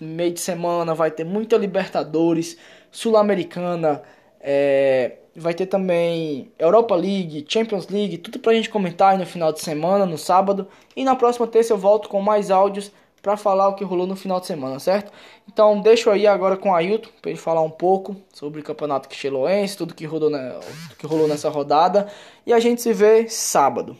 [0.00, 2.56] Meio de semana vai ter muita Libertadores,
[2.90, 4.02] Sul-Americana,
[4.40, 9.52] É, vai ter também Europa League, Champions League, tudo pra gente comentar aí no final
[9.52, 10.66] de semana, no sábado.
[10.96, 12.90] E na próxima terça eu volto com mais áudios
[13.20, 15.12] para falar o que rolou no final de semana, certo?
[15.46, 19.08] Então deixo aí agora com o Ailton para ele falar um pouco sobre o campeonato
[19.08, 22.08] quicheloense, tudo que rolou, tudo que rolou nessa rodada.
[22.46, 23.96] E a gente se vê sábado.